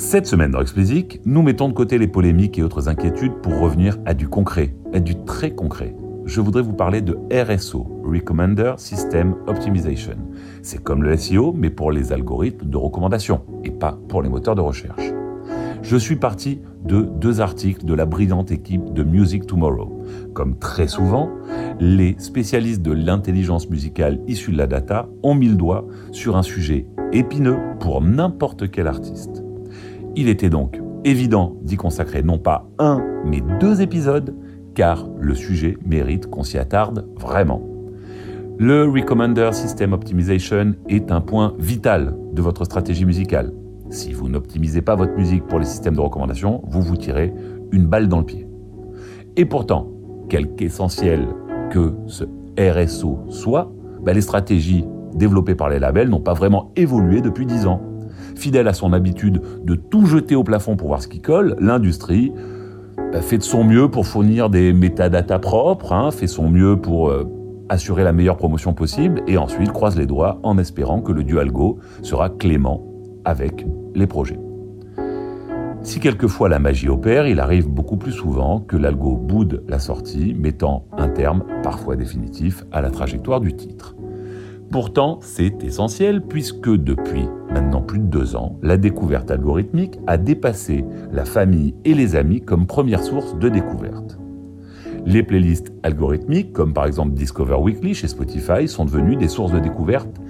[0.00, 3.98] Cette semaine dans Explicit, nous mettons de côté les polémiques et autres inquiétudes pour revenir
[4.06, 5.96] à du concret, à du très concret.
[6.24, 10.14] Je voudrais vous parler de RSO, Recommender System Optimization.
[10.62, 14.54] C'est comme le SEO, mais pour les algorithmes de recommandation et pas pour les moteurs
[14.54, 15.02] de recherche.
[15.82, 20.04] Je suis parti de deux articles de la brillante équipe de Music Tomorrow.
[20.32, 21.28] Comme très souvent,
[21.80, 26.44] les spécialistes de l'intelligence musicale issue de la data ont mis le doigt sur un
[26.44, 29.42] sujet épineux pour n'importe quel artiste.
[30.20, 34.34] Il était donc évident d'y consacrer non pas un, mais deux épisodes,
[34.74, 37.62] car le sujet mérite qu'on s'y attarde vraiment.
[38.58, 43.52] Le Recommender System Optimization est un point vital de votre stratégie musicale.
[43.90, 47.32] Si vous n'optimisez pas votre musique pour les systèmes de recommandation, vous vous tirez
[47.70, 48.48] une balle dans le pied.
[49.36, 49.88] Et pourtant,
[50.28, 51.28] quelque essentiel
[51.70, 52.24] que ce
[52.58, 53.70] RSO soit,
[54.02, 57.87] bah, les stratégies développées par les labels n'ont pas vraiment évolué depuis 10 ans.
[58.38, 62.32] Fidèle à son habitude de tout jeter au plafond pour voir ce qui colle, l'industrie
[63.12, 67.08] bah, fait de son mieux pour fournir des métadatas propres, hein, fait son mieux pour
[67.08, 67.24] euh,
[67.68, 71.80] assurer la meilleure promotion possible, et ensuite croise les doigts en espérant que le dualgo
[72.02, 72.86] sera clément
[73.24, 74.38] avec les projets.
[75.82, 80.36] Si quelquefois la magie opère, il arrive beaucoup plus souvent que l'algo boude la sortie,
[80.38, 83.96] mettant un terme, parfois définitif, à la trajectoire du titre.
[84.70, 90.84] Pourtant, c'est essentiel puisque depuis maintenant plus de deux ans, la découverte algorithmique a dépassé
[91.10, 94.18] la famille et les amis comme première source de découverte.
[95.06, 99.58] Les playlists algorithmiques, comme par exemple Discover Weekly chez Spotify, sont devenues des sources de
[99.58, 100.20] découverte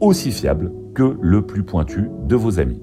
[0.00, 2.80] aussi fiables que le plus pointu de vos amis.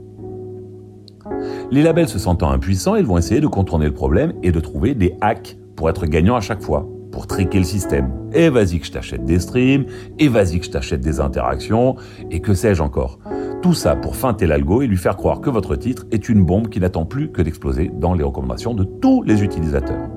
[1.71, 4.93] Les labels se sentant impuissants, ils vont essayer de contourner le problème et de trouver
[4.93, 8.09] des hacks pour être gagnants à chaque fois, pour triquer le système.
[8.33, 9.85] Et vas-y que je t'achète des streams,
[10.19, 11.95] et vas-y que je t'achète des interactions,
[12.29, 13.19] et que sais-je encore.
[13.61, 16.69] Tout ça pour feinter l'algo et lui faire croire que votre titre est une bombe
[16.69, 20.09] qui n'attend plus que d'exploser dans les recommandations de tous les utilisateurs.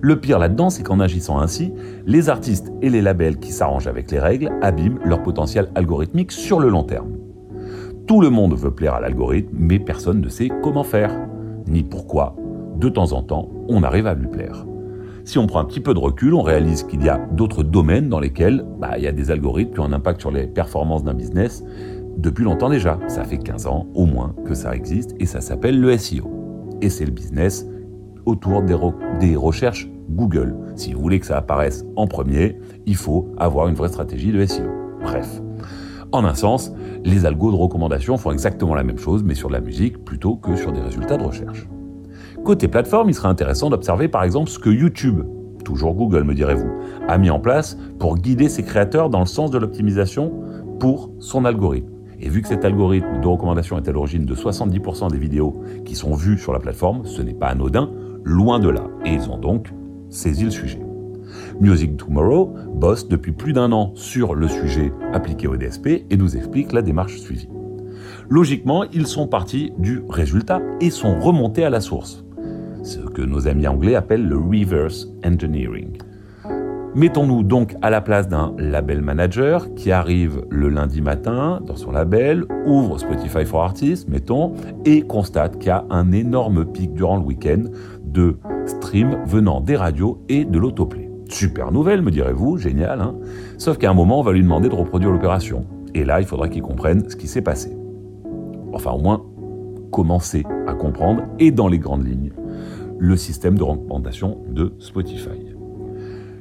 [0.00, 1.72] Le pire là-dedans, c'est qu'en agissant ainsi,
[2.06, 6.58] les artistes et les labels qui s'arrangent avec les règles abîment leur potentiel algorithmique sur
[6.58, 7.18] le long terme.
[8.06, 11.14] Tout le monde veut plaire à l'algorithme, mais personne ne sait comment faire,
[11.66, 12.34] ni pourquoi.
[12.76, 14.64] De temps en temps, on arrive à lui plaire.
[15.30, 18.08] Si on prend un petit peu de recul, on réalise qu'il y a d'autres domaines
[18.08, 21.04] dans lesquels bah, il y a des algorithmes qui ont un impact sur les performances
[21.04, 21.62] d'un business
[22.16, 22.98] depuis longtemps déjà.
[23.06, 26.28] Ça fait 15 ans au moins que ça existe et ça s'appelle le SEO.
[26.82, 27.64] Et c'est le business
[28.26, 30.56] autour des, recherches Google.
[30.74, 34.44] Si vous voulez que ça apparaisse en premier, il faut avoir une vraie stratégie de
[34.44, 34.68] SEO.
[35.00, 35.40] Bref.
[36.10, 36.72] En un sens,
[37.04, 40.56] les algos de recommandation font exactement la même chose, mais sur la musique plutôt que
[40.56, 41.68] sur des résultats de recherche.
[42.44, 45.22] Côté plateforme, il serait intéressant d'observer par exemple ce que YouTube,
[45.64, 46.70] toujours Google me direz-vous,
[47.06, 50.32] a mis en place pour guider ses créateurs dans le sens de l'optimisation
[50.78, 51.90] pour son algorithme.
[52.18, 55.94] Et vu que cet algorithme de recommandation est à l'origine de 70% des vidéos qui
[55.94, 57.90] sont vues sur la plateforme, ce n'est pas anodin,
[58.24, 58.84] loin de là.
[59.04, 59.72] Et ils ont donc
[60.08, 60.80] saisi le sujet.
[61.60, 66.36] Music Tomorrow bosse depuis plus d'un an sur le sujet appliqué au DSP et nous
[66.36, 67.48] explique la démarche suivie.
[68.28, 72.24] Logiquement, ils sont partis du résultat et sont remontés à la source,
[72.82, 75.98] ce que nos amis anglais appellent le reverse engineering.
[76.96, 81.92] Mettons-nous donc à la place d'un label manager qui arrive le lundi matin dans son
[81.92, 84.54] label, ouvre Spotify for Artists, mettons,
[84.84, 87.62] et constate qu'il y a un énorme pic durant le week-end
[88.02, 91.08] de streams venant des radios et de l'autoplay.
[91.28, 93.14] Super nouvelle, me direz-vous, génial, hein
[93.56, 95.64] Sauf qu'à un moment, on va lui demander de reproduire l'opération.
[95.94, 97.70] Et là, il faudra qu'il comprenne ce qui s'est passé.
[98.72, 99.22] Enfin, au moins,
[99.92, 102.32] commencer à comprendre, et dans les grandes lignes,
[103.00, 105.56] le système de recommandation de Spotify.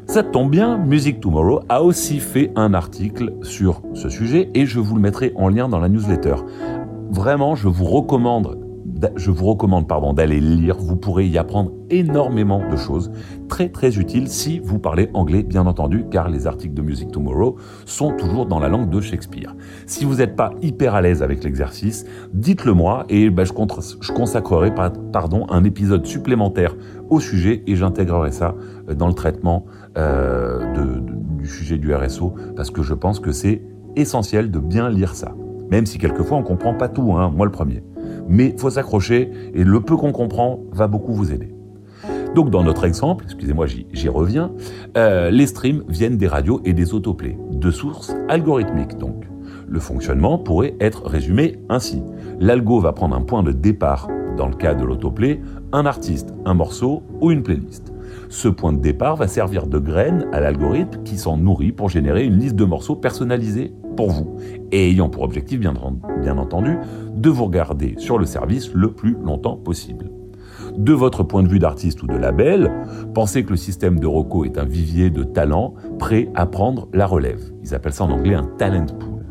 [0.07, 4.79] Ça tombe bien, Music Tomorrow a aussi fait un article sur ce sujet et je
[4.79, 6.35] vous le mettrai en lien dans la newsletter.
[7.11, 8.58] Vraiment, je vous recommande
[9.15, 10.77] je vous recommande pardon, d'aller lire.
[10.77, 13.11] Vous pourrez y apprendre énormément de choses
[13.47, 17.57] très très utiles si vous parlez anglais, bien entendu, car les articles de Music Tomorrow
[17.85, 19.55] sont toujours dans la langue de Shakespeare.
[19.85, 24.73] Si vous n'êtes pas hyper à l'aise avec l'exercice, dites-le moi et ben, je, consacrerai
[24.73, 26.75] pardon, un épisode supplémentaire
[27.09, 28.55] au sujet et j'intégrerai ça
[28.89, 29.65] euh, dans le traitement
[29.97, 30.99] euh,
[31.37, 33.61] du sujet du RSO parce que je pense que c'est
[33.95, 35.33] essentiel de bien lire ça.
[35.71, 37.83] Même si quelquefois on comprend pas tout, hein, moi le premier
[38.29, 41.53] mais faut s'accrocher et le peu qu'on comprend va beaucoup vous aider.
[42.35, 44.51] Donc dans notre exemple, excusez-moi j'y reviens,
[44.95, 49.25] euh, les streams viennent des radios et des autoplays, de sources algorithmiques donc.
[49.67, 52.01] Le fonctionnement pourrait être résumé ainsi.
[52.39, 55.41] L'algo va prendre un point de départ, dans le cas de l'autoplay,
[55.73, 57.93] un artiste, un morceau ou une playlist.
[58.29, 62.25] Ce point de départ va servir de graine à l'algorithme qui s'en nourrit pour générer
[62.25, 64.37] une liste de morceaux personnalisés pour vous
[64.71, 65.73] et ayant pour objectif, bien,
[66.37, 66.77] entendu,
[67.15, 70.09] de vous regarder sur le service le plus longtemps possible.
[70.77, 72.71] De votre point de vue d'artiste ou de label,
[73.13, 77.05] pensez que le système de Rocco est un vivier de talents prêts à prendre la
[77.05, 77.41] relève.
[77.61, 79.25] Ils appellent ça en anglais un talent pool.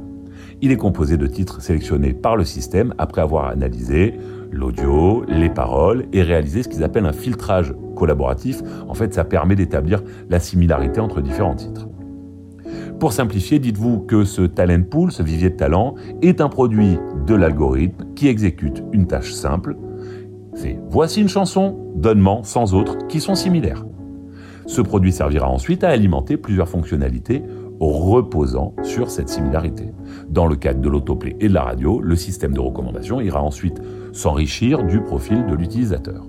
[0.61, 4.17] Il est composé de titres sélectionnés par le système après avoir analysé
[4.50, 8.61] l'audio, les paroles et réalisé ce qu'ils appellent un filtrage collaboratif.
[8.87, 11.88] En fait, ça permet d'établir la similarité entre différents titres.
[13.00, 17.35] Pour simplifier, dites-vous que ce talent pool, ce vivier de talent, est un produit de
[17.37, 19.77] l'algorithme qui exécute une tâche simple.
[20.55, 23.85] C'est voici une chanson, donnement sans autres, qui sont similaires.
[24.67, 27.45] Ce produit servira ensuite à alimenter plusieurs fonctionnalités
[27.79, 29.93] reposant sur cette similarité.
[30.29, 33.81] Dans le cadre de l'autoplay et de la radio, le système de recommandation ira ensuite
[34.12, 36.27] s'enrichir du profil de l'utilisateur.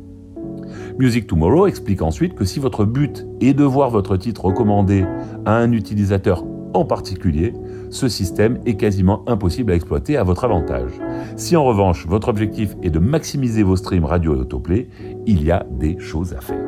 [0.99, 5.05] Music Tomorrow explique ensuite que si votre but est de voir votre titre recommandé
[5.45, 6.43] à un utilisateur
[6.73, 7.53] en particulier,
[7.89, 10.91] ce système est quasiment impossible à exploiter à votre avantage.
[11.35, 14.87] Si en revanche votre objectif est de maximiser vos streams radio et autoplay,
[15.25, 16.65] il y a des choses à faire.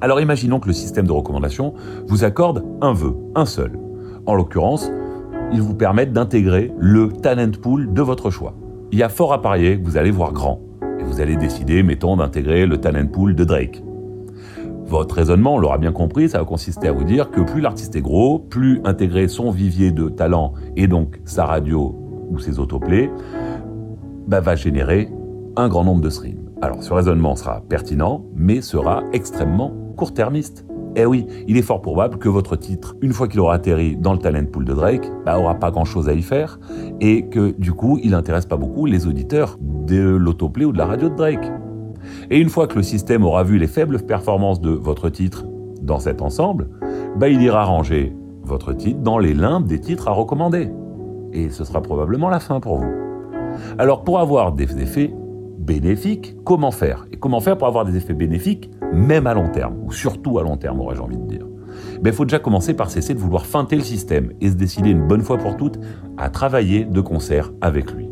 [0.00, 1.74] Alors imaginons que le système de recommandation
[2.06, 3.78] vous accorde un vœu, un seul.
[4.26, 4.90] En l'occurrence,
[5.52, 8.54] il vous permette d'intégrer le talent pool de votre choix.
[8.90, 10.60] Il y a fort à parier que vous allez voir grand
[10.98, 13.82] et vous allez décider, mettons, d'intégrer le talent pool de Drake.
[14.92, 17.96] Votre raisonnement, on l'aura bien compris, ça va consister à vous dire que plus l'artiste
[17.96, 21.96] est gros, plus intégrer son vivier de talent et donc sa radio
[22.28, 23.10] ou ses autoplays
[24.26, 25.08] bah, va générer
[25.56, 26.50] un grand nombre de streams.
[26.60, 30.66] Alors ce raisonnement sera pertinent, mais sera extrêmement court-termiste.
[30.94, 34.12] Eh oui, il est fort probable que votre titre, une fois qu'il aura atterri dans
[34.12, 36.60] le talent pool de Drake, bah, aura pas grand-chose à y faire
[37.00, 40.84] et que du coup, il n'intéresse pas beaucoup les auditeurs de l'autoplay ou de la
[40.84, 41.50] radio de Drake.
[42.32, 45.44] Et une fois que le système aura vu les faibles performances de votre titre
[45.82, 46.70] dans cet ensemble,
[47.14, 50.70] bah, il ira ranger votre titre dans les limbes des titres à recommander.
[51.34, 52.90] Et ce sera probablement la fin pour vous.
[53.76, 55.12] Alors pour avoir des effets
[55.58, 57.06] bénéfiques, comment faire?
[57.12, 60.42] Et comment faire pour avoir des effets bénéfiques même à long terme, ou surtout à
[60.42, 61.46] long terme, aurais-je envie de dire?
[61.96, 64.88] Il ben, faut déjà commencer par cesser de vouloir feinter le système et se décider
[64.88, 65.78] une bonne fois pour toutes
[66.16, 68.08] à travailler de concert avec lui.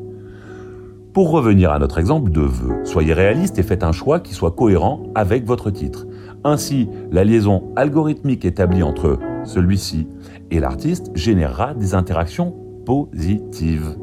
[1.12, 4.53] Pour revenir à notre exemple de vœux, soyez réaliste et faites un choix qui soit
[4.53, 6.07] cohérent avec votre titre.
[6.45, 10.07] Ainsi, la liaison algorithmique établie entre celui-ci
[10.53, 12.55] et l'artiste générera des interactions
[12.87, 13.97] positives.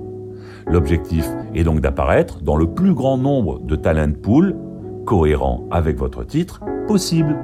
[0.67, 1.25] L'objectif
[1.55, 4.57] est donc d'apparaître dans le plus grand nombre de talent pools
[5.05, 7.37] cohérent avec votre titre possible.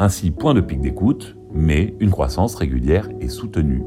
[0.00, 3.84] Ainsi, point de pic d'écoute, mais une croissance régulière et soutenue.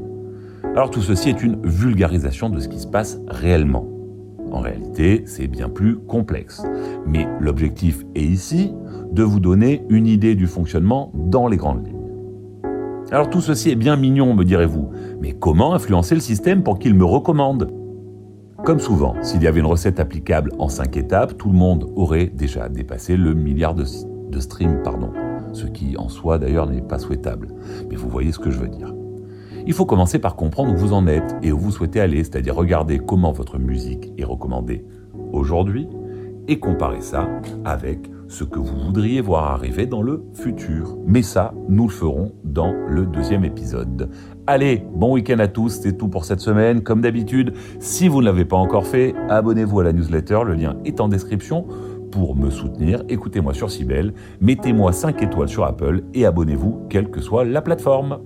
[0.74, 3.93] Alors tout ceci est une vulgarisation de ce qui se passe réellement.
[4.54, 6.62] En réalité, c'est bien plus complexe.
[7.08, 8.72] Mais l'objectif est ici
[9.10, 12.00] de vous donner une idée du fonctionnement dans les grandes lignes.
[13.10, 14.90] Alors tout ceci est bien mignon, me direz-vous,
[15.20, 17.72] mais comment influencer le système pour qu'il me recommande?
[18.64, 22.26] Comme souvent, s'il y avait une recette applicable en 5 étapes, tout le monde aurait
[22.26, 23.84] déjà dépassé le milliard de,
[24.38, 25.10] streams, pardon.
[25.52, 27.48] Ce qui en soi d'ailleurs n'est pas souhaitable.
[27.90, 28.94] Mais vous voyez ce que je veux dire.
[29.66, 32.54] Il faut commencer par comprendre où vous en êtes et où vous souhaitez aller, c'est-à-dire
[32.54, 34.84] regarder comment votre musique est recommandée
[35.32, 35.88] aujourd'hui
[36.48, 37.28] et comparer ça
[37.64, 40.98] avec ce que vous voudriez voir arriver dans le futur.
[41.06, 44.10] Mais ça, nous le ferons dans le deuxième épisode.
[44.46, 46.82] Allez, bon week-end à tous, c'est tout pour cette semaine.
[46.82, 50.76] Comme d'habitude, si vous ne l'avez pas encore fait, abonnez-vous à la newsletter, le lien
[50.84, 51.66] est en description.
[52.10, 57.20] Pour me soutenir, écoutez-moi sur Cybelle, mettez-moi 5 étoiles sur Apple et abonnez-vous quelle que
[57.20, 58.18] soit la plateforme.